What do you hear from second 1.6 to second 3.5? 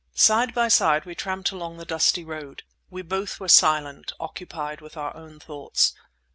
the dusty road. We both were